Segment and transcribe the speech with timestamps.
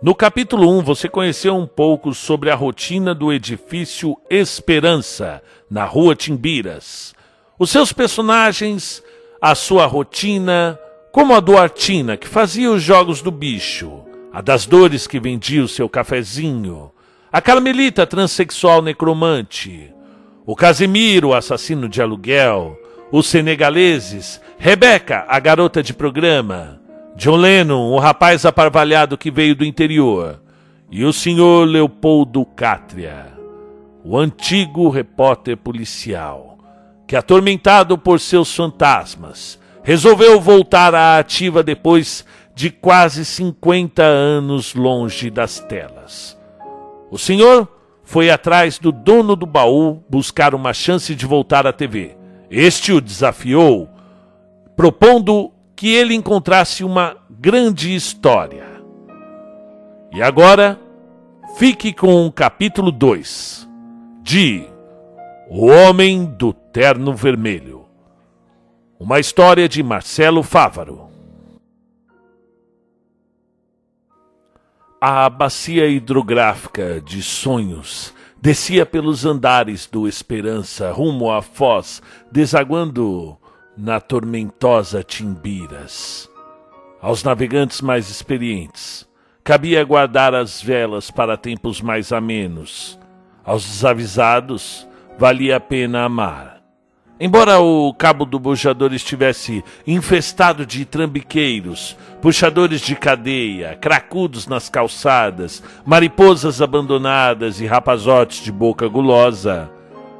[0.00, 6.14] No capítulo 1, você conheceu um pouco sobre a rotina do edifício Esperança, na rua
[6.14, 7.12] Timbiras.
[7.58, 9.02] Os seus personagens,
[9.42, 10.78] a sua rotina,
[11.10, 15.64] como a do Artina, que fazia os jogos do bicho, a das dores que vendia
[15.64, 16.92] o seu cafezinho,
[17.32, 19.92] a Carmelita transexual necromante,
[20.46, 22.78] o Casimiro, assassino de aluguel,
[23.10, 26.80] os senegaleses, Rebeca, a garota de programa,
[27.18, 30.40] John Lennon, o rapaz aparvalhado que veio do interior,
[30.88, 33.36] e o senhor Leopoldo Cátria,
[34.04, 36.56] o antigo repórter policial,
[37.08, 45.28] que, atormentado por seus fantasmas, resolveu voltar à ativa depois de quase 50 anos longe
[45.28, 46.38] das telas.
[47.10, 47.66] O senhor
[48.04, 52.16] foi atrás do dono do baú buscar uma chance de voltar à TV.
[52.48, 53.88] Este o desafiou,
[54.76, 58.66] propondo que ele encontrasse uma grande história.
[60.12, 60.76] E agora,
[61.56, 63.68] fique com o capítulo 2
[64.20, 64.66] de
[65.48, 67.86] O Homem do Terno Vermelho.
[68.98, 71.08] Uma história de Marcelo Fávaro.
[75.00, 78.12] A bacia hidrográfica de sonhos
[78.42, 83.38] descia pelos andares do Esperança rumo à foz, desaguando
[83.78, 86.28] na tormentosa Timbiras.
[87.00, 89.08] Aos navegantes mais experientes,
[89.44, 92.98] cabia guardar as velas para tempos mais amenos.
[93.44, 96.58] Aos desavisados, valia a pena amar.
[97.20, 105.62] Embora o cabo do bujador estivesse infestado de trambiqueiros, puxadores de cadeia, cracudos nas calçadas,
[105.86, 109.70] mariposas abandonadas e rapazotes de boca gulosa,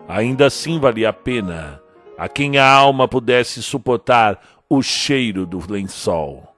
[0.09, 1.81] ainda assim valia a pena
[2.19, 6.52] a quem a alma pudesse suportar o cheiro do lençol.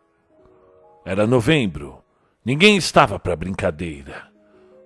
[1.04, 2.02] Era novembro.
[2.42, 4.29] Ninguém estava para brincadeira.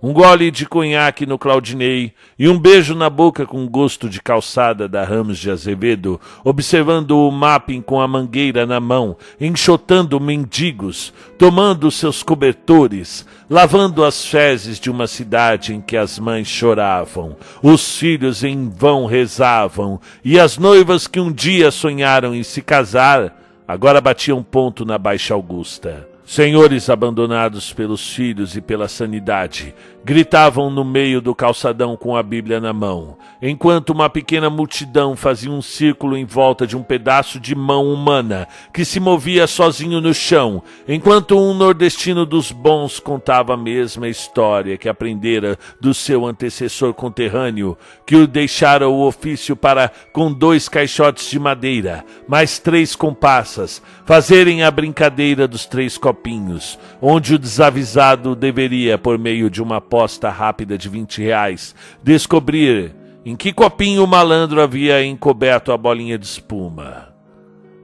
[0.05, 4.87] Um gole de conhaque no Claudinei e um beijo na boca com gosto de calçada
[4.87, 11.91] da Ramos de Azevedo, observando o mapping com a mangueira na mão, enxotando mendigos, tomando
[11.91, 18.45] seus cobertores, lavando as fezes de uma cidade em que as mães choravam, os filhos
[18.45, 23.35] em vão rezavam e as noivas que um dia sonharam em se casar
[23.67, 26.13] agora batiam ponto na Baixa Augusta.
[26.27, 32.61] Senhores abandonados pelos filhos e pela sanidade, gritavam no meio do calçadão com a Bíblia
[32.61, 37.55] na mão, enquanto uma pequena multidão fazia um círculo em volta de um pedaço de
[37.55, 43.57] mão humana que se movia sozinho no chão, enquanto um nordestino dos bons contava a
[43.57, 50.31] mesma história que aprendera do seu antecessor conterrâneo, que o deixara o ofício para, com
[50.31, 57.39] dois caixotes de madeira, mais três compassas, fazerem a brincadeira dos três copinhos, onde o
[57.39, 62.93] desavisado deveria, por meio de uma aposta rápida de 20 reais, descobrir
[63.25, 67.15] em que copinho o malandro havia encoberto a bolinha de espuma.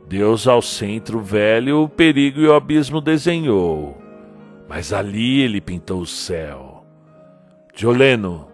[0.09, 3.97] Deus ao centro velho o perigo e o abismo desenhou,
[4.69, 6.85] mas ali ele pintou o céu.
[7.77, 8.49] Joleno,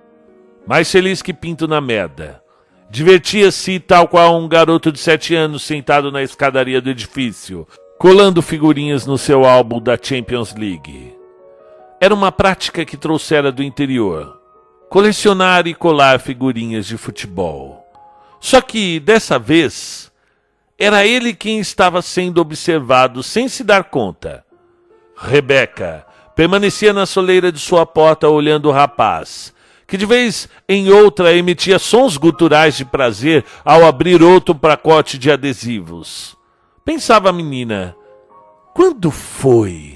[0.66, 2.42] mais feliz que pinto na merda,
[2.90, 7.66] divertia-se tal qual um garoto de sete anos sentado na escadaria do edifício,
[7.98, 11.15] colando figurinhas no seu álbum da Champions League.
[11.98, 14.38] Era uma prática que trouxera do interior.
[14.90, 17.84] Colecionar e colar figurinhas de futebol.
[18.38, 20.12] Só que, dessa vez,
[20.78, 24.44] era ele quem estava sendo observado sem se dar conta.
[25.16, 29.54] Rebeca permanecia na soleira de sua porta olhando o rapaz,
[29.86, 35.30] que de vez em outra emitia sons guturais de prazer ao abrir outro pacote de
[35.30, 36.36] adesivos.
[36.84, 37.96] Pensava a menina:
[38.74, 39.95] quando foi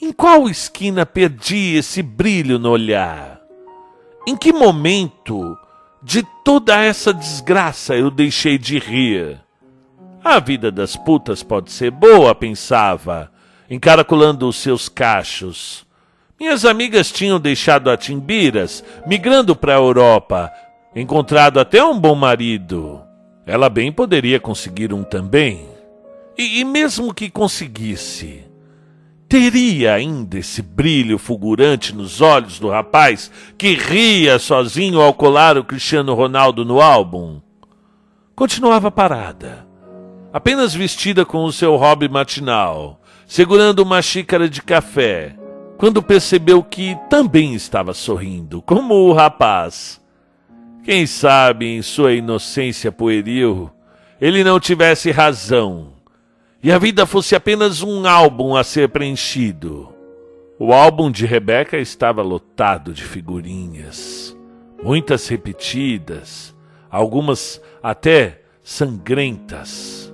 [0.00, 3.40] em qual esquina perdi esse brilho no olhar?
[4.26, 5.56] Em que momento
[6.02, 9.40] de toda essa desgraça eu deixei de rir?
[10.22, 13.30] A vida das putas pode ser boa, pensava,
[13.70, 15.86] encaracolando os seus cachos.
[16.38, 20.52] Minhas amigas tinham deixado a Timbiras, migrando para a Europa,
[20.94, 23.00] encontrado até um bom marido.
[23.46, 25.68] Ela bem poderia conseguir um também.
[26.36, 28.45] E, e mesmo que conseguisse,
[29.28, 35.64] Teria ainda esse brilho fulgurante nos olhos do rapaz que ria sozinho ao colar o
[35.64, 37.40] Cristiano Ronaldo no álbum?
[38.36, 39.66] Continuava parada,
[40.32, 45.34] apenas vestida com o seu hobby matinal, segurando uma xícara de café,
[45.76, 50.00] quando percebeu que também estava sorrindo, como o rapaz.
[50.84, 53.72] Quem sabe, em sua inocência pueril,
[54.20, 55.95] ele não tivesse razão
[56.66, 59.88] e a vida fosse apenas um álbum a ser preenchido.
[60.58, 64.36] O álbum de Rebeca estava lotado de figurinhas,
[64.82, 66.56] muitas repetidas,
[66.90, 70.12] algumas até sangrentas.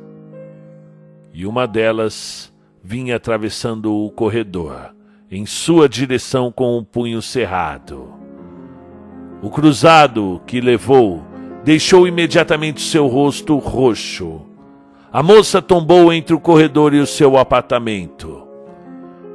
[1.33, 2.53] E uma delas
[2.85, 4.95] vinha atravessando o corredor,
[5.31, 8.13] em sua direção com o punho cerrado.
[9.41, 11.25] O cruzado que levou
[11.65, 14.52] deixou imediatamente seu rosto roxo.
[15.13, 18.49] A moça tombou entre o corredor e o seu apartamento.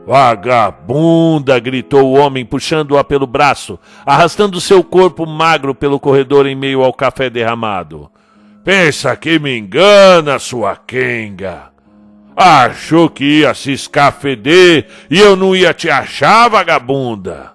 [0.07, 1.59] Vagabunda!
[1.59, 6.91] gritou o homem, puxando-a pelo braço, arrastando seu corpo magro pelo corredor em meio ao
[6.91, 8.09] café derramado.
[8.63, 11.69] Pensa que me engana, sua quenga.
[12.35, 17.53] Achou que ia se escafeder e eu não ia te achar, vagabunda?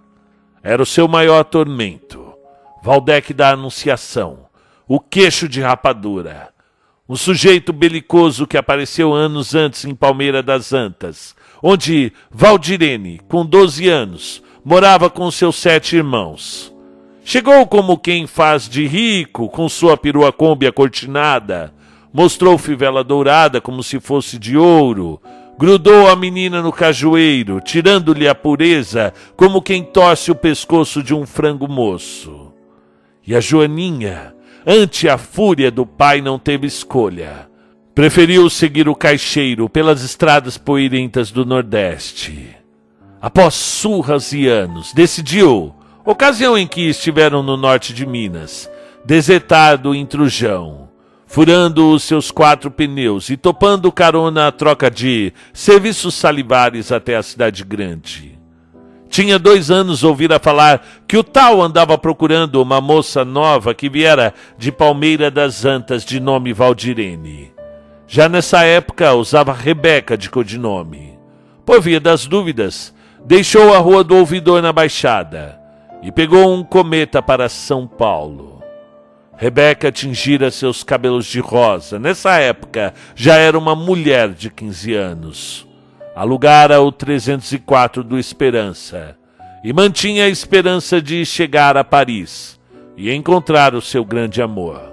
[0.62, 2.34] Era o seu maior tormento.
[2.84, 4.46] Valdec da Anunciação,
[4.86, 6.51] o queixo de rapadura.
[7.08, 13.88] Um sujeito belicoso que apareceu anos antes em Palmeira das Antas, onde Valdirene, com 12
[13.88, 16.72] anos, morava com seus sete irmãos.
[17.25, 21.75] Chegou como quem faz de rico, com sua perua Kombi acortinada,
[22.12, 25.20] mostrou fivela dourada como se fosse de ouro,
[25.58, 31.26] grudou a menina no cajueiro, tirando-lhe a pureza, como quem torce o pescoço de um
[31.26, 32.52] frango moço.
[33.26, 34.34] E a Joaninha,
[34.67, 37.49] ante a fúria do pai, não teve escolha.
[37.94, 42.56] Preferiu seguir o caixeiro pelas estradas poeirentas do Nordeste.
[43.20, 45.75] Após surras e anos, decidiu
[46.05, 48.69] Ocasião em que estiveram no norte de Minas,
[49.05, 50.88] desertado em Trujão,
[51.26, 57.23] furando os seus quatro pneus e topando carona a troca de serviços salivares até a
[57.23, 58.37] cidade grande.
[59.12, 64.32] Tinha dois anos ouvira falar que o tal andava procurando uma moça nova que viera
[64.56, 67.53] de Palmeira das Antas de nome Valdirene.
[68.09, 71.19] Já nessa época usava Rebeca de codinome.
[71.62, 75.61] Por via das dúvidas, deixou a Rua do Ouvidor na Baixada
[76.03, 78.62] e pegou um cometa para São Paulo.
[79.37, 81.99] Rebeca tingira seus cabelos de rosa.
[81.99, 85.71] Nessa época, já era uma mulher de 15 anos.
[86.14, 89.17] Alugara o 304 do Esperança
[89.64, 92.61] e mantinha a esperança de chegar a Paris
[92.97, 94.93] e encontrar o seu grande amor.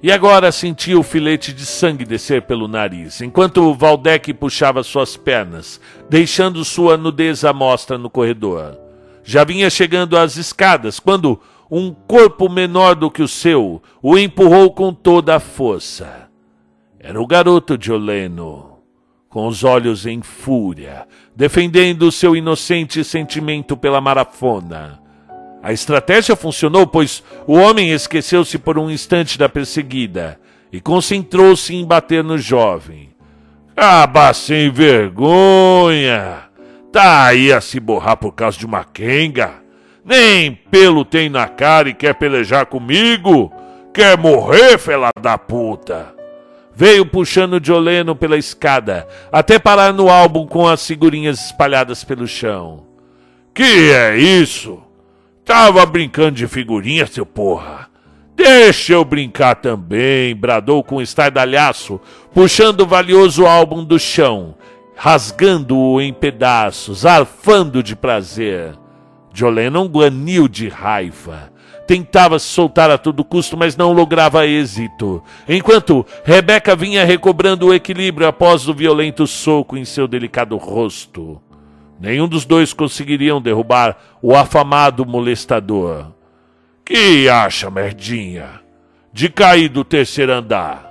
[0.00, 5.80] E agora sentia o filete de sangue descer pelo nariz, enquanto Valdec puxava suas pernas,
[6.08, 8.78] deixando sua nudez à mostra no corredor.
[9.24, 14.72] Já vinha chegando às escadas quando um corpo menor do que o seu o empurrou
[14.72, 16.28] com toda a força.
[16.98, 18.69] Era o garoto de Oleno,
[19.30, 21.06] com os olhos em fúria,
[21.36, 25.00] defendendo seu inocente sentimento pela marafona.
[25.62, 30.38] A estratégia funcionou, pois o homem esqueceu-se por um instante da perseguida
[30.72, 33.10] e concentrou-se em bater no jovem.
[33.76, 36.50] Aba sem vergonha!
[36.92, 39.62] Tá aí a se borrar por causa de uma quenga?
[40.04, 43.52] Nem pelo tem na cara e quer pelejar comigo?
[43.94, 46.19] Quer morrer, fela da puta?
[46.74, 52.86] Veio puxando Joleno pela escada, até parar no álbum com as figurinhas espalhadas pelo chão.
[53.54, 54.80] Que é isso?
[55.44, 57.88] Tava brincando de figurinha, seu porra.
[58.34, 62.00] Deixa eu brincar também, bradou com estardalhaço,
[62.32, 64.54] puxando o valioso álbum do chão
[65.02, 68.74] rasgando-o em pedaços, arfando de prazer.
[69.32, 71.50] Jolene guaniu de raiva.
[71.90, 75.20] Tentava se soltar a todo custo, mas não lograva êxito.
[75.48, 81.42] Enquanto Rebeca vinha recobrando o equilíbrio após o violento soco em seu delicado rosto.
[81.98, 86.12] Nenhum dos dois conseguiriam derrubar o afamado molestador.
[86.84, 88.60] Que acha, merdinha?
[89.12, 90.88] De cair do terceiro andar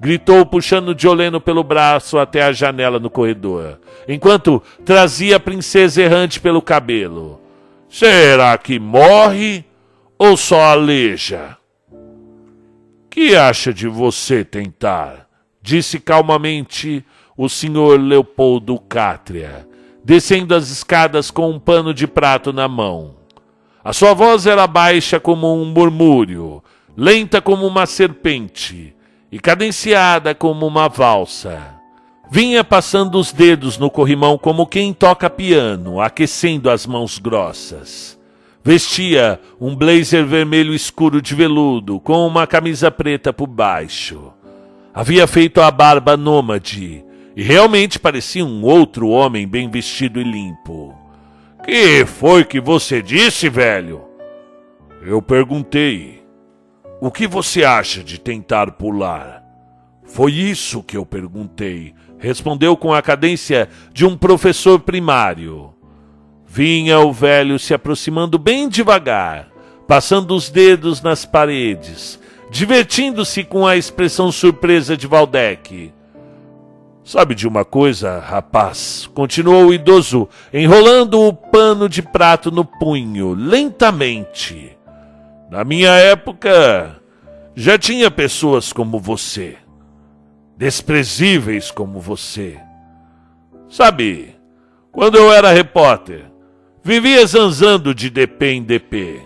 [0.00, 6.40] gritou puxando Dioleno pelo braço até a janela no corredor, enquanto trazia a princesa errante
[6.40, 7.40] pelo cabelo.
[7.88, 9.64] Será que morre
[10.24, 11.56] ou só aleja?
[13.10, 15.26] Que acha de você tentar?
[15.60, 17.04] Disse calmamente
[17.36, 19.66] o senhor Leopoldo Cátria,
[20.04, 23.16] descendo as escadas com um pano de prato na mão.
[23.82, 26.62] A sua voz era baixa como um murmúrio,
[26.96, 28.94] lenta como uma serpente,
[29.30, 31.80] e cadenciada como uma valsa.
[32.30, 38.21] Vinha passando os dedos no corrimão como quem toca piano, aquecendo as mãos grossas.
[38.64, 44.32] Vestia um blazer vermelho escuro de veludo, com uma camisa preta por baixo.
[44.94, 47.04] Havia feito a barba nômade
[47.34, 50.94] e realmente parecia um outro homem bem vestido e limpo.
[51.64, 54.02] Que foi que você disse, velho?
[55.00, 56.22] Eu perguntei.
[57.00, 59.42] O que você acha de tentar pular?
[60.04, 65.71] Foi isso que eu perguntei, respondeu com a cadência de um professor primário.
[66.54, 69.48] Vinha o velho se aproximando bem devagar,
[69.88, 75.90] passando os dedos nas paredes, divertindo-se com a expressão surpresa de Valdec.
[77.02, 79.08] Sabe de uma coisa, rapaz?
[79.14, 84.76] Continuou o idoso, enrolando o pano de prato no punho, lentamente.
[85.50, 87.00] Na minha época,
[87.56, 89.56] já tinha pessoas como você,
[90.58, 92.60] desprezíveis como você.
[93.70, 94.36] Sabe,
[94.92, 96.30] quando eu era repórter,
[96.82, 99.22] vivia zanzando de DP em DP.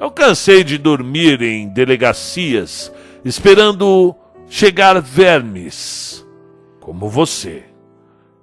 [0.00, 2.92] Eu cansei de dormir em delegacias
[3.24, 4.14] esperando
[4.48, 6.26] chegar vermes
[6.80, 7.64] como você.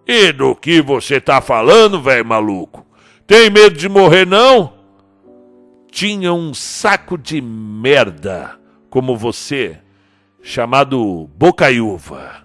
[0.07, 2.85] E do que você tá falando, velho maluco?
[3.25, 4.73] Tem medo de morrer, não?
[5.89, 8.59] Tinha um saco de merda
[8.89, 9.79] como você,
[10.43, 12.43] chamado Bocaiúva.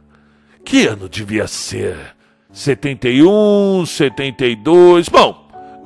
[0.65, 1.97] Que ano devia ser?
[2.53, 5.09] 71, 72.
[5.09, 5.40] Bom,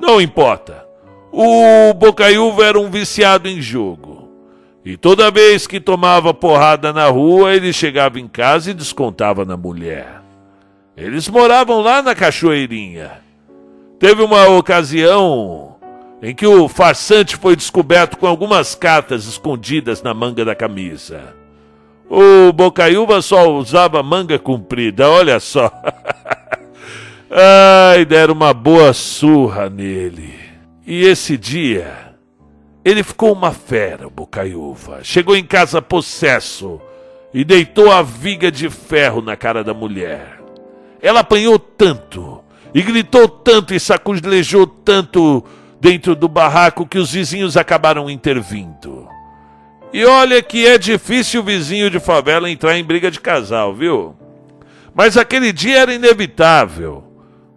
[0.05, 0.85] não importa.
[1.31, 4.29] O Bocaiúva era um viciado em jogo.
[4.85, 9.57] E toda vez que tomava porrada na rua, ele chegava em casa e descontava na
[9.57, 10.21] mulher.
[10.95, 13.11] Eles moravam lá na Cachoeirinha.
[13.99, 15.75] Teve uma ocasião
[16.21, 21.35] em que o farsante foi descoberto com algumas cartas escondidas na manga da camisa.
[22.09, 25.71] O Bocaiúva só usava manga comprida, olha só.
[27.37, 30.39] Ai, deram uma boa surra nele.
[30.87, 32.15] E esse dia,
[32.83, 35.03] ele ficou uma fera, o Bocaiúva.
[35.03, 36.79] Chegou em casa possesso
[37.33, 40.39] e deitou a viga de ferro na cara da mulher.
[41.01, 42.41] Ela apanhou tanto,
[42.73, 45.43] e gritou tanto e saculejou tanto
[45.77, 49.09] dentro do barraco que os vizinhos acabaram intervindo.
[49.91, 54.15] E olha que é difícil o vizinho de favela entrar em briga de casal, viu?
[54.93, 57.14] Mas aquele dia era inevitável.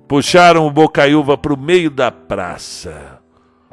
[0.09, 3.21] Puxaram o Bocaiúva para o meio da praça.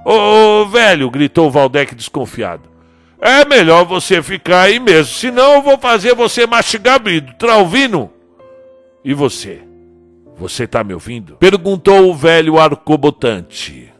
[0.03, 2.69] Ô, velho, gritou Valdec desconfiado.
[3.19, 7.47] É melhor você ficar aí mesmo, senão eu vou fazer você mastigar brilho, tá?
[9.03, 9.61] E você?
[10.37, 11.37] Você tá me ouvindo?
[11.37, 13.91] Perguntou o velho arcobotante.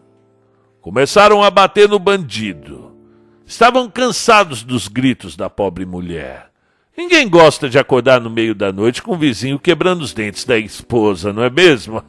[0.82, 2.94] Começaram a bater no bandido.
[3.46, 6.52] Estavam cansados dos gritos da pobre mulher.
[6.98, 10.58] Ninguém gosta de acordar no meio da noite com o vizinho quebrando os dentes da
[10.58, 12.02] esposa, não é mesmo?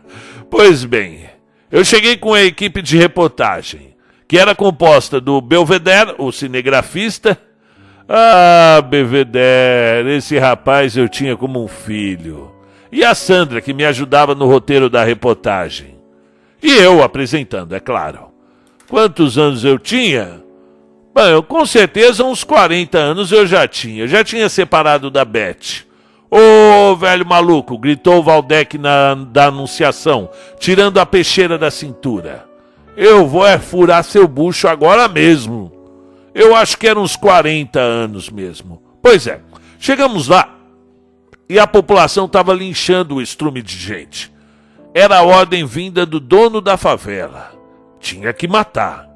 [0.50, 1.28] pois bem,
[1.70, 3.94] eu cheguei com a equipe de reportagem,
[4.26, 7.38] que era composta do Belvedere, o cinegrafista.
[8.08, 12.50] Ah, Belvedere, esse rapaz eu tinha como um filho.
[12.90, 15.96] E a Sandra, que me ajudava no roteiro da reportagem.
[16.62, 18.30] E eu apresentando, é claro.
[18.88, 20.42] Quantos anos eu tinha?
[21.12, 24.04] Bom, com certeza uns 40 anos eu já tinha.
[24.04, 25.84] Eu já tinha separado da Beth.
[26.30, 27.76] Ô, velho maluco!
[27.76, 32.46] gritou Valdec na, da anunciação, tirando a peixeira da cintura.
[32.96, 35.72] Eu vou é furar seu bucho agora mesmo.
[36.32, 38.80] Eu acho que eram uns 40 anos mesmo.
[39.02, 39.40] Pois é,
[39.80, 40.54] chegamos lá
[41.48, 44.32] e a população estava linchando o estrume de gente.
[44.94, 47.52] Era a ordem vinda do dono da favela.
[47.98, 49.09] Tinha que matar.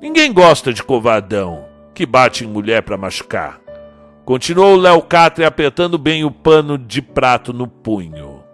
[0.00, 3.60] Ninguém gosta de covardão que bate em mulher para machucar.
[4.24, 8.44] Continuou Léo Catre apertando bem o pano de prato no punho.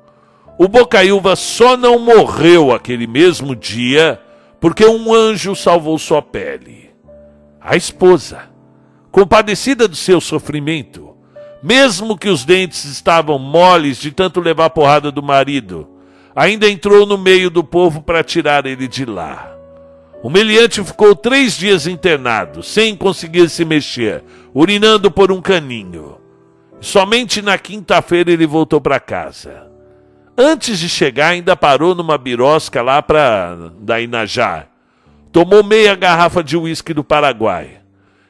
[0.58, 4.18] O Bocaiúva só não morreu aquele mesmo dia
[4.58, 6.90] porque um anjo salvou sua pele.
[7.60, 8.48] A esposa,
[9.10, 11.14] compadecida do seu sofrimento,
[11.62, 15.88] mesmo que os dentes estavam moles de tanto levar porrada do marido,
[16.34, 19.53] ainda entrou no meio do povo para tirar ele de lá.
[20.24, 26.16] O meliante ficou três dias internado, sem conseguir se mexer, urinando por um caninho.
[26.80, 29.70] Somente na quinta-feira ele voltou para casa.
[30.34, 34.64] Antes de chegar, ainda parou numa birosca lá para da Inajá.
[35.30, 37.82] Tomou meia garrafa de uísque do Paraguai.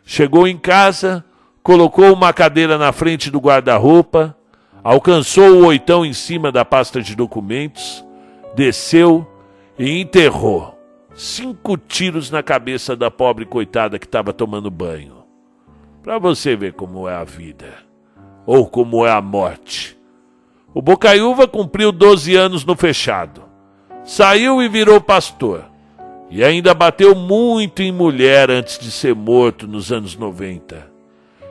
[0.04, 1.24] Chegou em casa,
[1.62, 4.36] colocou uma cadeira na frente do guarda-roupa,
[4.82, 8.04] alcançou o oitão em cima da pasta de documentos,
[8.56, 9.24] desceu
[9.78, 10.73] e enterrou
[11.14, 15.24] cinco tiros na cabeça da pobre coitada que estava tomando banho.
[16.02, 17.72] Para você ver como é a vida,
[18.44, 19.96] ou como é a morte.
[20.74, 23.44] O Bocaiúva cumpriu 12 anos no fechado.
[24.02, 25.64] Saiu e virou pastor.
[26.30, 30.92] E ainda bateu muito em mulher antes de ser morto nos anos 90.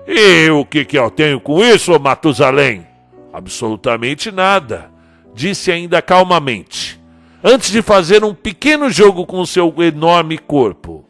[0.05, 2.85] E o que, que eu tenho com isso, Matusalém?
[3.31, 4.91] Absolutamente nada,
[5.33, 7.02] disse ainda calmamente
[7.43, 11.03] antes de fazer um pequeno jogo com seu enorme corpo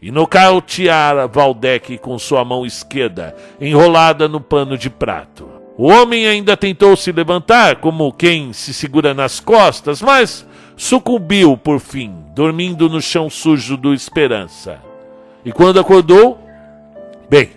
[0.00, 5.48] e nocautear Valdec com sua mão esquerda enrolada no pano de prato.
[5.76, 10.44] O homem ainda tentou se levantar, como quem se segura nas costas, mas
[10.76, 14.80] sucumbiu por fim, dormindo no chão sujo do Esperança.
[15.44, 16.38] E quando acordou,
[17.30, 17.50] bem,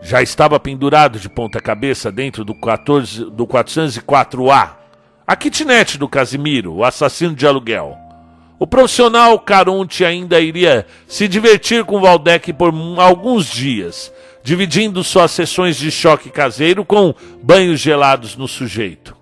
[0.00, 4.70] já estava pendurado de ponta cabeça dentro do, 14, do 404A,
[5.26, 7.96] a kitnet do Casimiro, o assassino de aluguel.
[8.58, 15.76] O profissional Caronte ainda iria se divertir com Valdec por alguns dias, dividindo suas sessões
[15.76, 19.16] de choque caseiro com banhos gelados no sujeito.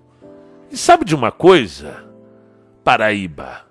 [0.71, 2.05] E sabe de uma coisa?
[2.83, 3.65] Paraíba.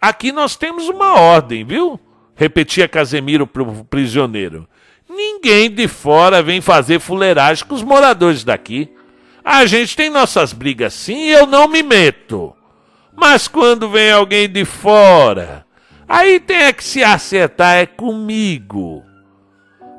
[0.00, 1.98] Aqui nós temos uma ordem, viu?
[2.34, 4.68] Repetia Casemiro pro prisioneiro.
[5.08, 8.90] Ninguém de fora vem fazer fuleiragem com os moradores daqui.
[9.48, 12.52] A gente tem nossas brigas sim eu não me meto.
[13.14, 15.64] Mas quando vem alguém de fora,
[16.08, 19.04] aí tem é que se acertar é comigo.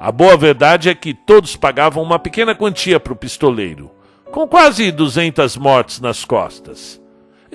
[0.01, 3.89] A boa verdade é que todos pagavam uma pequena quantia para o pistoleiro,
[4.33, 7.01] com quase 200 mortes nas costas.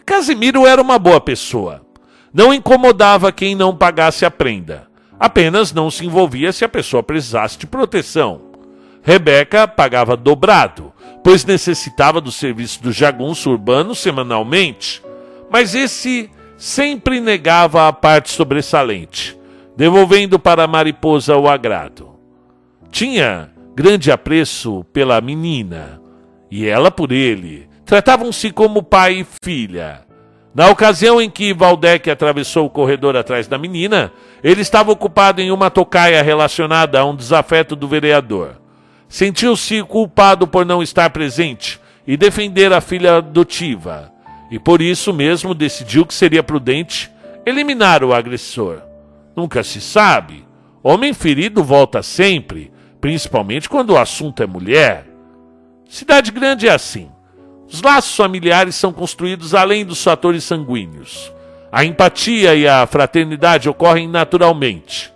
[0.07, 1.85] Casimiro era uma boa pessoa.
[2.33, 4.89] Não incomodava quem não pagasse a prenda.
[5.21, 8.52] Apenas não se envolvia se a pessoa precisasse de proteção.
[9.03, 10.93] Rebeca pagava dobrado,
[11.25, 15.03] pois necessitava do serviço do jagunço urbano semanalmente.
[15.51, 19.37] Mas esse sempre negava a parte sobressalente,
[19.77, 22.11] devolvendo para a mariposa o agrado.
[22.91, 26.01] Tinha grande apreço pela menina,
[26.49, 27.69] e ela por ele.
[27.85, 30.03] Tratavam-se como pai e filha.
[30.55, 34.13] Na ocasião em que Valdec atravessou o corredor atrás da menina,
[34.45, 38.62] ele estava ocupado em uma tocaia relacionada a um desafeto do vereador.
[39.12, 44.11] Sentiu-se culpado por não estar presente e defender a filha adotiva,
[44.50, 47.12] e por isso mesmo decidiu que seria prudente
[47.45, 48.81] eliminar o agressor.
[49.37, 50.47] Nunca se sabe.
[50.83, 55.04] Homem ferido volta sempre, principalmente quando o assunto é mulher.
[55.90, 57.11] Cidade grande é assim.
[57.70, 61.31] Os laços familiares são construídos além dos fatores sanguíneos.
[61.70, 65.12] A empatia e a fraternidade ocorrem naturalmente.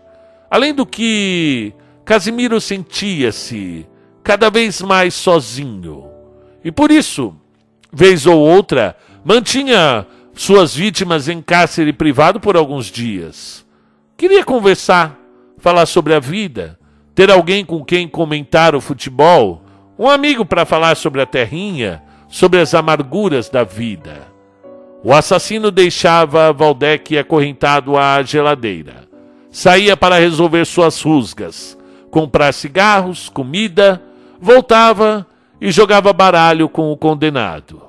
[0.51, 1.73] Além do que
[2.07, 3.85] Casimiro sentia-se
[4.23, 6.09] cada vez mais sozinho.
[6.65, 7.35] E por isso,
[7.93, 13.67] vez ou outra, mantinha suas vítimas em cárcere privado por alguns dias.
[14.17, 15.19] Queria conversar,
[15.59, 16.79] falar sobre a vida,
[17.13, 19.65] ter alguém com quem comentar o futebol,
[19.99, 24.29] um amigo para falar sobre a terrinha, sobre as amarguras da vida.
[25.03, 29.09] O assassino deixava Valdec acorrentado à geladeira.
[29.51, 31.77] Saía para resolver suas rusgas,
[32.17, 34.03] comprar cigarros, comida,
[34.41, 35.27] voltava
[35.61, 37.83] e jogava baralho com o condenado.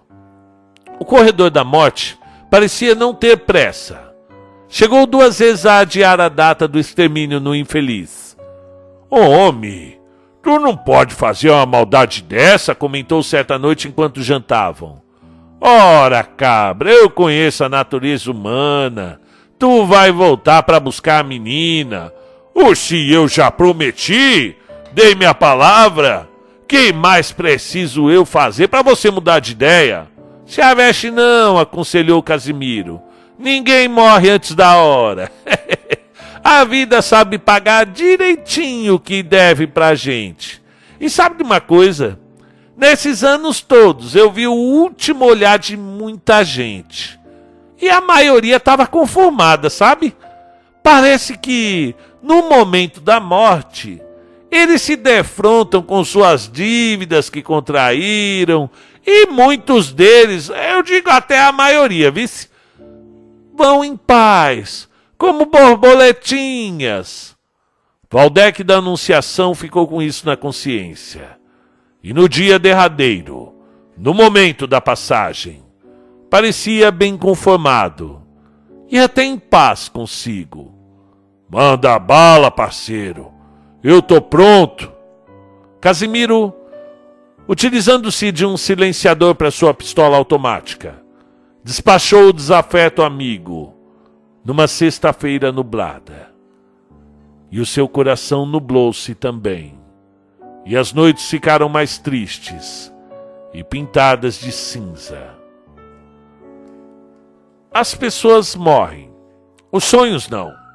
[1.00, 2.20] O corredor da morte
[2.52, 4.14] parecia não ter pressa.
[4.68, 8.36] Chegou duas vezes a adiar a data do extermínio no infeliz.
[9.10, 9.98] Homem,
[10.44, 15.02] tu não pode fazer uma maldade dessa, comentou certa noite enquanto jantavam.
[15.62, 19.22] Ora, cabra, eu conheço a natureza humana.
[19.58, 22.12] Tu vai voltar para buscar a menina.
[22.88, 24.56] Se eu já prometi,
[24.94, 26.30] dei minha palavra.
[26.68, 30.08] Que mais preciso eu fazer para você mudar de ideia?
[30.46, 33.02] Se aveste não, aconselhou Casimiro.
[33.38, 35.30] Ninguém morre antes da hora.
[36.42, 40.62] a vida sabe pagar direitinho o que deve pra gente.
[41.00, 42.18] E sabe de uma coisa?
[42.78, 47.20] Nesses anos todos eu vi o último olhar de muita gente.
[47.82, 50.16] E a maioria estava conformada, sabe?
[50.88, 54.02] Parece que no momento da morte,
[54.50, 58.70] eles se defrontam com suas dívidas que contraíram,
[59.06, 62.48] e muitos deles, eu digo até a maioria, vice,
[63.54, 67.36] vão em paz, como borboletinhas.
[68.10, 71.38] Valdec da Anunciação ficou com isso na consciência.
[72.02, 73.54] E no dia derradeiro,
[73.98, 75.62] no momento da passagem,
[76.30, 78.26] parecia bem conformado
[78.90, 80.77] e até em paz consigo.
[81.50, 83.32] Manda bala, parceiro.
[83.84, 84.92] Eu tô pronto.
[85.80, 86.54] Casimiro,
[87.48, 91.02] utilizando-se de um silenciador para sua pistola automática,
[91.64, 93.74] despachou o desafeto amigo
[94.44, 96.34] numa sexta-feira nublada.
[97.50, 99.80] E o seu coração nublou-se também.
[100.66, 102.94] E as noites ficaram mais tristes
[103.54, 105.36] e pintadas de cinza.
[107.74, 109.10] As pessoas morrem,
[109.72, 110.67] os sonhos não.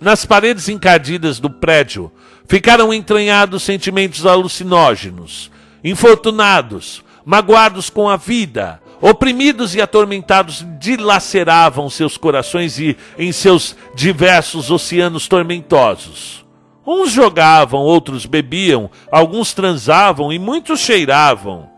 [0.00, 2.10] Nas paredes encardidas do prédio
[2.48, 5.50] ficaram entranhados sentimentos alucinógenos.
[5.84, 14.70] Infortunados, magoados com a vida, oprimidos e atormentados, dilaceravam seus corações e em seus diversos
[14.70, 16.44] oceanos tormentosos.
[16.86, 21.68] Uns jogavam, outros bebiam, alguns transavam e muitos cheiravam.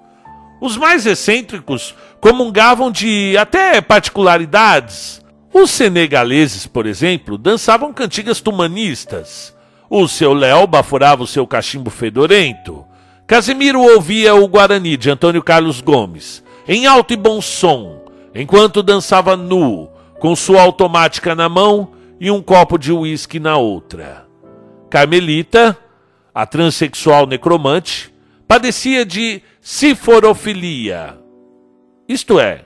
[0.60, 5.21] Os mais excêntricos comungavam de até particularidades.
[5.52, 9.54] Os senegaleses, por exemplo, dançavam cantigas tumanistas.
[9.90, 12.86] O seu Léo baforava o seu cachimbo fedorento.
[13.26, 18.02] Casimiro ouvia o Guarani de Antônio Carlos Gomes, em alto e bom som,
[18.34, 19.88] enquanto dançava nu,
[20.18, 24.26] com sua automática na mão e um copo de uísque na outra.
[24.88, 25.76] Carmelita,
[26.34, 28.12] a transexual necromante,
[28.48, 31.18] padecia de ciforofilia.
[32.08, 32.64] Isto é,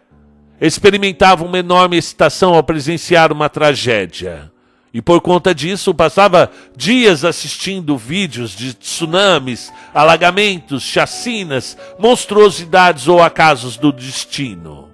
[0.61, 4.51] experimentava uma enorme excitação ao presenciar uma tragédia.
[4.93, 13.77] E por conta disso, passava dias assistindo vídeos de tsunamis, alagamentos, chacinas, monstruosidades ou acasos
[13.77, 14.89] do destino.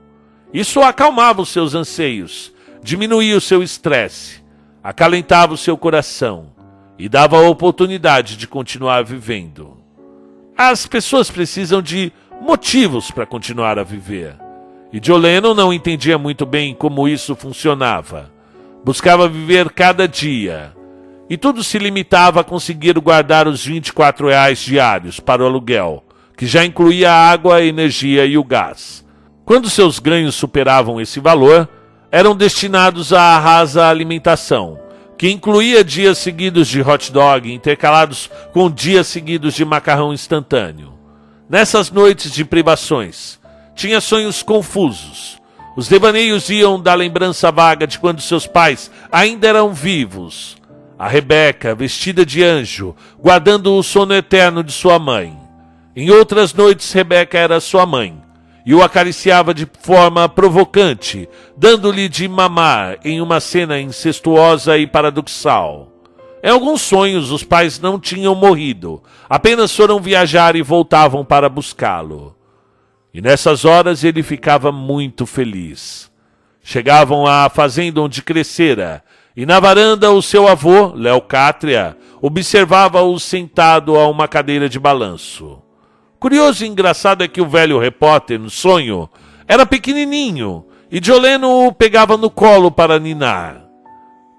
[0.53, 4.43] Isso acalmava os seus anseios, diminuía o seu estresse,
[4.83, 6.53] acalentava o seu coração
[6.99, 9.79] e dava a oportunidade de continuar vivendo.
[10.59, 14.42] As pessoas precisam de motivos para continuar a viver.
[14.93, 18.31] E Joleno não entendia muito bem como isso funcionava.
[18.85, 20.73] Buscava viver cada dia.
[21.31, 26.05] E tudo se limitava a conseguir guardar os 24 reais diários para o aluguel,
[26.37, 29.03] que já incluía a água, a energia e o gás.
[29.47, 31.69] Quando seus ganhos superavam esse valor,
[32.11, 34.79] eram destinados à rasa alimentação,
[35.17, 40.93] que incluía dias seguidos de hot dog intercalados com dias seguidos de macarrão instantâneo.
[41.49, 43.41] Nessas noites de privações,
[43.83, 45.39] tinha sonhos confusos.
[45.77, 50.57] Os devaneios iam da lembrança vaga de quando seus pais ainda eram vivos.
[50.97, 55.37] A Rebeca, vestida de anjo, guardando o sono eterno de sua mãe.
[55.97, 58.23] Em outras noites, Rebeca era sua mãe
[58.65, 65.89] e o acariciava de forma provocante, dando-lhe de mamar em uma cena incestuosa e paradoxal.
[66.41, 72.37] Em alguns sonhos, os pais não tinham morrido, apenas foram viajar e voltavam para buscá-lo.
[73.13, 76.11] E nessas horas ele ficava muito feliz.
[76.63, 79.03] Chegavam à fazenda onde crescera,
[79.37, 85.61] e na varanda o seu avô, Leocátria, observava-o sentado a uma cadeira de balanço.
[86.19, 89.11] Curioso e engraçado é que o velho repórter, no sonho,
[89.49, 93.65] era pequenininho, e Joleno o pegava no colo para ninar.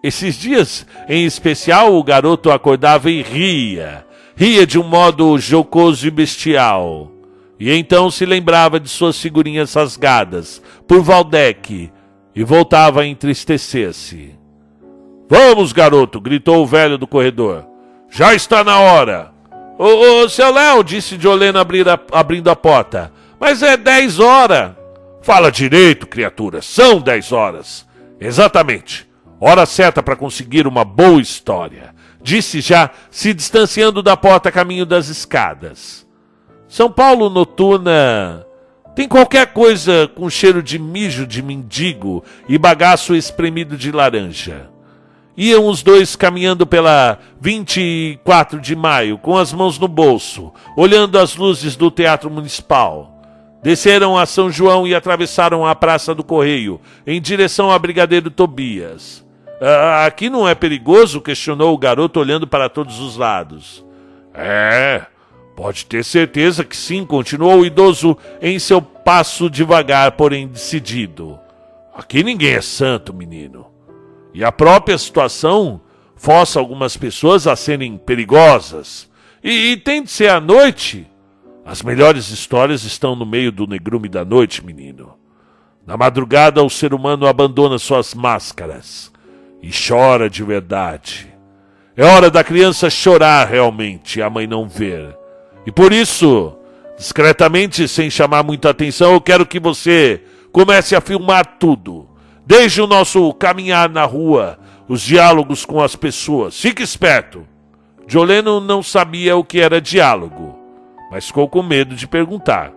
[0.04, 4.06] Esses dias, em especial, o garoto acordava e ria.
[4.36, 7.13] Ria de um modo jocoso e bestial.
[7.64, 11.90] E então se lembrava de suas figurinhas rasgadas por Valdec
[12.36, 14.38] e voltava a entristecer-se.
[15.30, 16.20] Vamos, garoto!
[16.20, 17.66] gritou o velho do corredor.
[18.10, 19.32] Já está na hora!
[19.80, 19.86] Ô,
[20.24, 21.66] ô seu Léo, disse Jolena
[22.12, 23.14] abrindo a porta.
[23.40, 24.74] Mas é dez horas.
[25.22, 26.62] Fala direito, criatura.
[26.62, 27.88] São dez horas.
[28.20, 29.10] Exatamente.
[29.40, 31.96] Hora certa para conseguir uma boa história.
[32.22, 36.04] Disse já, se distanciando da porta a caminho das escadas.
[36.74, 38.48] São Paulo noturna
[38.96, 44.72] tem qualquer coisa com cheiro de mijo de mendigo e bagaço espremido de laranja.
[45.38, 51.36] Iam os dois caminhando pela 24 de maio, com as mãos no bolso, olhando as
[51.36, 53.22] luzes do Teatro Municipal.
[53.62, 59.24] Desceram a São João e atravessaram a Praça do Correio, em direção a Brigadeiro Tobias.
[59.62, 61.22] Ah, aqui não é perigoso?
[61.22, 63.86] questionou o garoto, olhando para todos os lados.
[64.34, 65.04] É,
[65.56, 71.40] Pode ter certeza que sim, continuou o idoso em seu passo devagar, porém decidido.
[71.94, 73.68] Aqui ninguém é santo, menino.
[74.34, 75.80] E a própria situação
[76.16, 79.10] força algumas pessoas a serem perigosas.
[79.44, 81.08] E, e tem de ser à noite.
[81.66, 85.14] As melhores histórias estão no meio do negrume da noite, menino.
[85.86, 89.12] Na madrugada, o ser humano abandona suas máscaras
[89.62, 91.34] e chora de verdade.
[91.96, 95.16] É hora da criança chorar realmente a mãe não ver.
[95.66, 96.54] E por isso,
[96.98, 100.22] discretamente, sem chamar muita atenção, eu quero que você
[100.52, 102.08] comece a filmar tudo.
[102.46, 106.60] Desde o nosso caminhar na rua, os diálogos com as pessoas.
[106.60, 107.48] Fique esperto.
[108.08, 110.60] Joleno não sabia o que era diálogo,
[111.10, 112.72] mas ficou com medo de perguntar.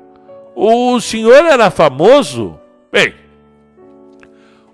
[0.55, 2.59] O senhor era famoso?
[2.93, 3.13] Bem,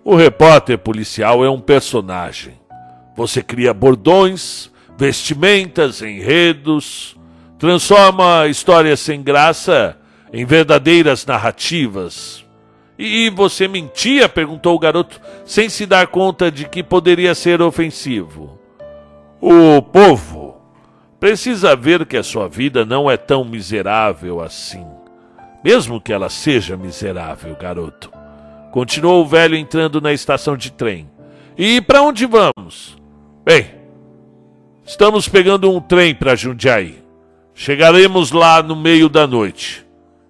[0.05, 2.61] o repórter policial é um personagem.
[3.17, 7.17] Você cria bordões, vestimentas, enredos,
[7.63, 9.97] transforma histórias sem graça
[10.33, 12.45] em verdadeiras narrativas.
[12.99, 14.29] E você mentia?
[14.29, 18.59] perguntou o garoto, sem se dar conta de que poderia ser ofensivo.
[19.41, 20.61] O povo
[21.21, 24.85] precisa ver que a sua vida não é tão miserável assim.
[25.63, 28.11] Mesmo que ela seja miserável, garoto.
[28.73, 31.09] Continuou o velho entrando na estação de trem.
[31.57, 33.01] E para onde vamos?
[33.45, 33.71] Bem,
[34.85, 37.02] estamos pegando um trem para Jundiaí.
[37.55, 39.87] Chegaremos lá no meio da noite.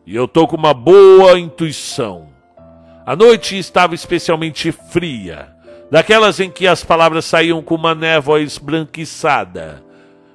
[0.07, 2.29] E eu tô com uma boa intuição.
[3.07, 5.49] A noite estava especialmente fria,
[5.91, 9.83] daquelas em que as palavras saíam com uma névoa esbranquiçada.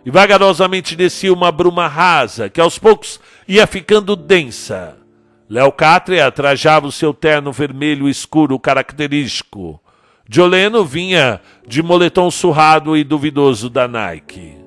[0.06, 4.98] E vagarosamente descia uma bruma rasa, que aos poucos ia ficando densa.
[5.50, 9.82] Leocátria trajava o seu terno vermelho escuro característico.
[10.30, 14.67] Joleno vinha de moletom surrado e duvidoso da Nike.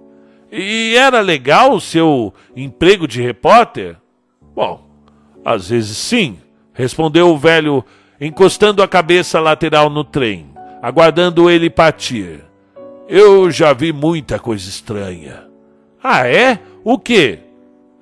[0.51, 3.97] E era legal o seu emprego de repórter?
[4.55, 4.85] Bom,
[5.45, 6.39] às vezes sim,
[6.73, 7.85] respondeu o velho,
[8.21, 10.51] encostando a cabeça lateral no trem,
[10.83, 12.45] aguardando ele partir.
[13.09, 15.45] Eu já vi muita coisa estranha.
[16.03, 16.59] Ah, é?
[16.83, 17.39] O quê?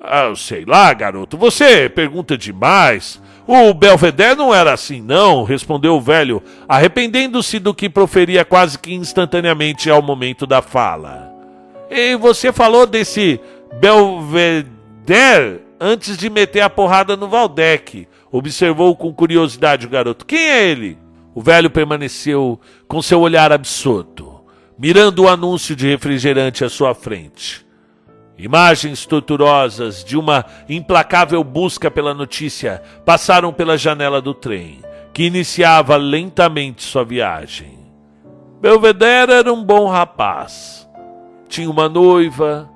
[0.00, 3.20] Ah, sei lá, garoto, você pergunta demais.
[3.46, 8.94] O Belvedere não era assim, não, respondeu o velho, arrependendo-se do que proferia quase que
[8.94, 11.37] instantaneamente ao momento da fala.
[11.90, 13.40] E você falou desse
[13.80, 20.26] Belvedere antes de meter a porrada no Valdec, observou com curiosidade o garoto.
[20.26, 20.98] Quem é ele?
[21.34, 24.40] O velho permaneceu com seu olhar absorto,
[24.78, 27.64] mirando o anúncio de refrigerante à sua frente.
[28.36, 34.80] Imagens torturosas de uma implacável busca pela notícia passaram pela janela do trem,
[35.12, 37.78] que iniciava lentamente sua viagem.
[38.60, 40.87] Belvedere era um bom rapaz.
[41.48, 42.68] Tinha uma noiva,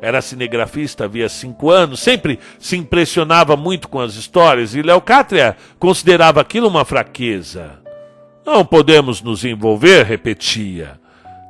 [0.00, 6.40] era cinegrafista havia cinco anos, sempre se impressionava muito com as histórias e Leocátria considerava
[6.40, 7.80] aquilo uma fraqueza.
[8.46, 11.00] Não podemos nos envolver, repetia.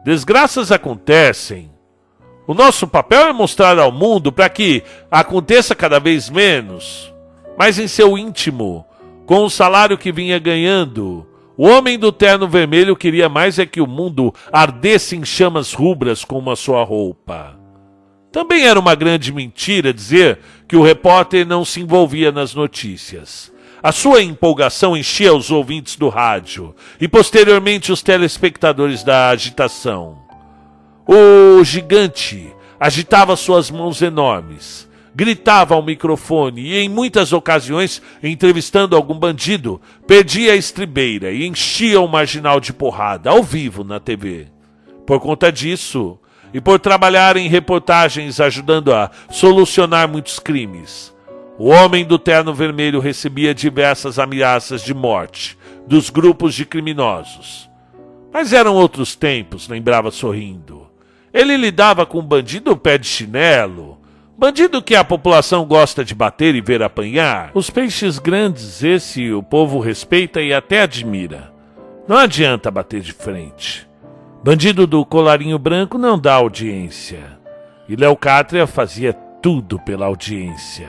[0.05, 1.71] Desgraças acontecem.
[2.47, 7.13] O nosso papel é mostrar ao mundo para que aconteça cada vez menos.
[7.59, 8.87] Mas em seu íntimo,
[9.27, 11.27] com o salário que vinha ganhando,
[11.59, 16.25] o homem do terno vermelho queria mais é que o mundo ardesse em chamas rubras
[16.25, 17.59] como a sua roupa.
[18.31, 23.53] Também era uma grande mentira dizer que o repórter não se envolvia nas notícias.
[23.83, 30.17] A sua empolgação enchia os ouvintes do rádio e posteriormente os telespectadores da agitação.
[31.09, 34.88] O gigante agitava suas mãos enormes,
[35.19, 42.01] gritava ao microfone e, em muitas ocasiões, entrevistando algum bandido, perdia a estribeira e enchia
[42.01, 44.47] o marginal de porrada, ao vivo na TV.
[45.05, 46.17] Por conta disso,
[46.55, 51.13] e por trabalhar em reportagens ajudando a solucionar muitos crimes,
[51.59, 57.69] o homem do terno vermelho recebia diversas ameaças de morte dos grupos de criminosos.
[58.33, 60.87] Mas eram outros tempos, lembrava sorrindo.
[61.35, 63.99] Ele lidava com bandido pé de chinelo.
[64.39, 67.51] Bandido que a população gosta de bater e ver apanhar.
[67.55, 71.53] Os peixes grandes, esse o povo respeita e até admira.
[72.07, 73.89] Não adianta bater de frente.
[74.45, 77.37] Bandido do colarinho branco não dá audiência.
[77.89, 80.89] E Leocátria fazia tudo pela audiência.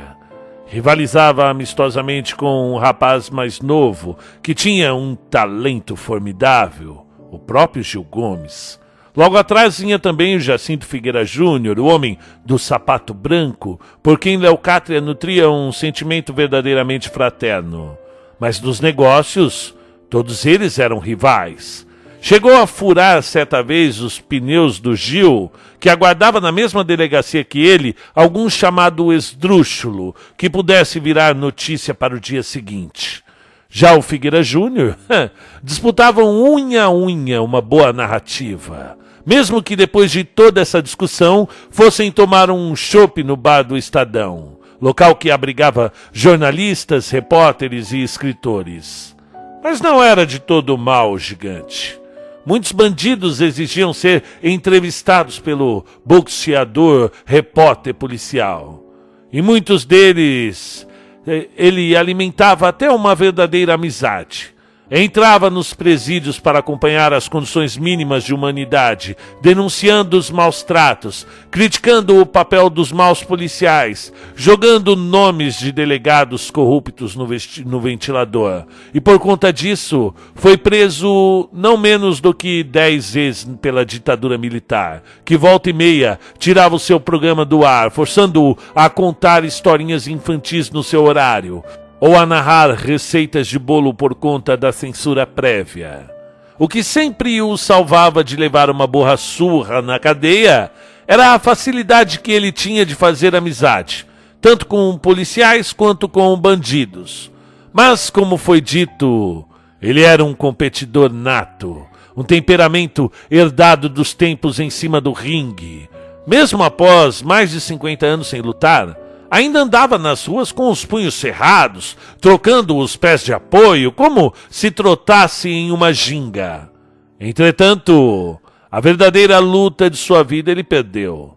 [0.68, 8.04] Rivalizava amistosamente com um rapaz mais novo que tinha um talento formidável, o próprio Gil
[8.04, 8.79] Gomes.
[9.16, 14.38] Logo atrás vinha também o Jacinto Figueira Júnior, o homem do sapato branco, por quem
[14.38, 17.98] Leocátria nutria um sentimento verdadeiramente fraterno.
[18.40, 19.74] Mas nos negócios,
[20.10, 21.88] todos eles eram rivais.
[22.22, 27.66] Chegou a furar certa vez os pneus do Gil, que aguardava na mesma delegacia que
[27.66, 33.24] ele algum chamado esdrúxulo que pudesse virar notícia para o dia seguinte.
[33.70, 34.98] Já o Figueira Júnior
[35.64, 38.98] disputavam unha a unha uma boa narrativa
[39.30, 44.58] mesmo que depois de toda essa discussão fossem tomar um chopp no bar do Estadão,
[44.82, 49.16] local que abrigava jornalistas, repórteres e escritores.
[49.64, 52.00] Mas não era de todo mal gigante.
[52.44, 58.84] Muitos bandidos exigiam ser entrevistados pelo boxeador repórter policial.
[59.32, 60.88] E muitos deles
[61.26, 64.54] ele alimentava até uma verdadeira amizade
[64.92, 72.20] Entrava nos presídios para acompanhar as condições mínimas de humanidade, denunciando os maus tratos, criticando
[72.20, 77.28] o papel dos maus policiais, jogando nomes de delegados corruptos no,
[77.68, 78.66] no ventilador.
[78.92, 85.04] E por conta disso, foi preso não menos do que dez vezes pela ditadura militar,
[85.24, 90.72] que volta e meia tirava o seu programa do ar, forçando-o a contar historinhas infantis
[90.72, 91.64] no seu horário
[92.00, 96.10] ou a narrar receitas de bolo por conta da censura prévia.
[96.58, 100.72] O que sempre o salvava de levar uma borra surra na cadeia
[101.08, 104.06] era a facilidade que ele tinha de fazer amizade,
[104.42, 107.32] tanto com policiais quanto com bandidos.
[107.74, 109.46] Mas, como foi dito,
[109.82, 111.86] ele era um competidor nato,
[112.16, 115.90] um temperamento herdado dos tempos em cima do ringue.
[116.28, 118.98] Mesmo após mais de 50 anos sem lutar,
[119.30, 124.72] ainda andava nas ruas com os punhos cerrados, trocando os pés de apoio, como se
[124.72, 126.72] trotasse em uma ginga.
[127.20, 128.40] Entretanto,
[128.72, 131.36] a verdadeira luta de sua vida ele perdeu.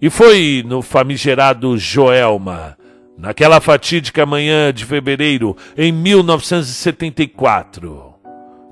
[0.00, 2.78] E foi no famigerado Joelma,
[3.18, 8.14] naquela fatídica manhã de fevereiro em 1974.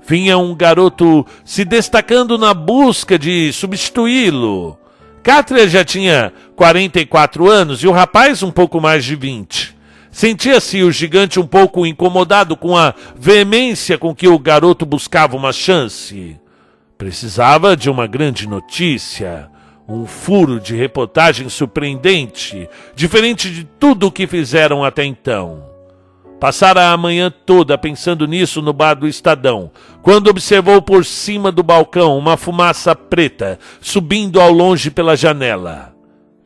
[0.01, 4.78] Vinha um garoto se destacando na busca de substituí-lo.
[5.23, 9.77] Cátria já tinha 44 anos e o rapaz um pouco mais de 20.
[10.11, 15.53] Sentia-se o gigante um pouco incomodado com a veemência com que o garoto buscava uma
[15.53, 16.39] chance.
[16.97, 19.49] Precisava de uma grande notícia,
[19.87, 25.68] um furo de reportagem surpreendente, diferente de tudo o que fizeram até então.
[26.39, 29.69] Passara a manhã toda pensando nisso no bar do Estadão,
[30.01, 35.93] quando observou por cima do balcão uma fumaça preta subindo ao longe pela janela.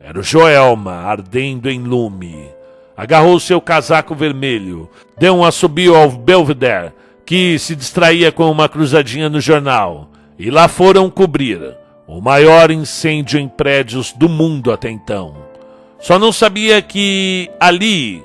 [0.00, 2.48] Era o Joelma ardendo em lume.
[2.96, 6.92] Agarrou seu casaco vermelho, deu um assobio ao Belvedere,
[7.24, 11.76] que se distraía com uma cruzadinha no jornal e lá foram cobrir
[12.06, 15.36] o maior incêndio em prédios do mundo até então.
[16.00, 18.22] Só não sabia que ali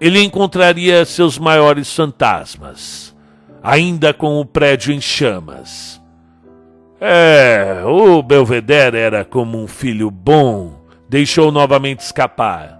[0.00, 3.14] ele encontraria seus maiores fantasmas,
[3.62, 6.00] ainda com o prédio em chamas.
[6.98, 12.78] É, o Belvedere era como um filho bom, deixou novamente escapar.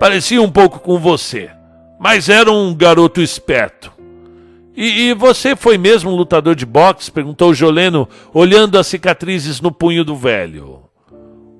[0.00, 1.50] Parecia um pouco com você,
[1.98, 3.92] mas era um garoto esperto.
[4.76, 7.10] E, e, você foi mesmo lutador de boxe?
[7.10, 10.84] perguntou Joleno, olhando as cicatrizes no punho do velho.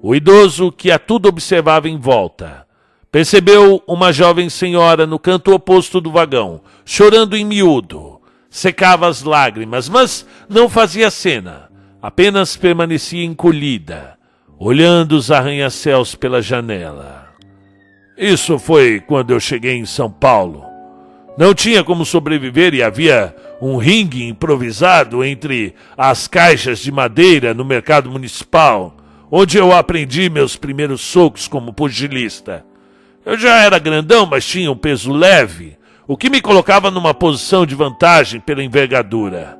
[0.00, 2.67] O idoso, que a tudo observava em volta,
[3.11, 8.21] percebeu uma jovem senhora no canto oposto do vagão, chorando em miúdo.
[8.51, 14.16] Secava as lágrimas, mas não fazia cena, apenas permanecia encolhida,
[14.59, 17.29] olhando os arranha-céus pela janela.
[18.16, 20.64] Isso foi quando eu cheguei em São Paulo.
[21.37, 27.64] Não tinha como sobreviver e havia um ringue improvisado entre as caixas de madeira no
[27.64, 28.97] mercado municipal,
[29.31, 32.64] onde eu aprendi meus primeiros socos como pugilista.
[33.29, 37.67] Eu já era grandão, mas tinha um peso leve, o que me colocava numa posição
[37.67, 39.55] de vantagem pela envergadura.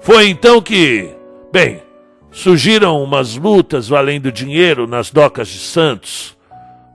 [0.00, 1.10] Foi então que,
[1.52, 1.82] bem,
[2.30, 6.36] surgiram umas lutas valendo dinheiro nas docas de Santos.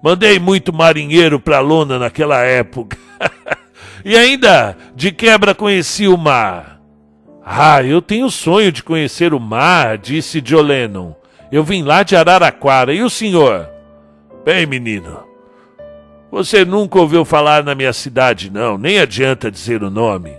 [0.02, 2.98] Mandei muito marinheiro pra lona naquela época.
[4.08, 6.80] E ainda, de quebra, conheci o mar.
[7.44, 11.16] Ah, eu tenho sonho de conhecer o mar, disse Lennon.
[11.52, 12.94] Eu vim lá de Araraquara.
[12.94, 13.68] E o senhor?
[14.46, 15.25] Bem, menino,
[16.44, 18.78] você nunca ouviu falar na minha cidade, não.
[18.78, 20.34] Nem adianta dizer o nome.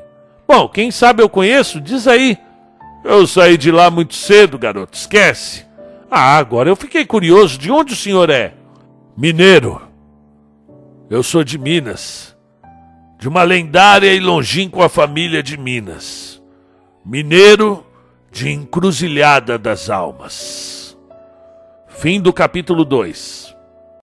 [0.46, 1.80] Bom, quem sabe eu conheço?
[1.80, 2.36] Diz aí.
[3.02, 4.96] Eu saí de lá muito cedo, garoto.
[4.96, 5.64] Esquece.
[6.10, 7.58] Ah, agora eu fiquei curioso.
[7.58, 8.52] De onde o senhor é?
[9.16, 9.80] Mineiro.
[11.08, 12.36] Eu sou de Minas
[13.18, 16.42] de uma lendária e longínqua família de Minas,
[17.04, 17.84] mineiro
[18.30, 20.96] de Encruzilhada das Almas.
[21.88, 23.45] Fim do capítulo 2.